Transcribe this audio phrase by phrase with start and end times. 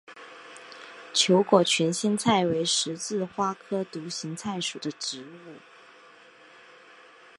[1.13, 5.57] 球果群心菜为十字花科独行菜属的植物。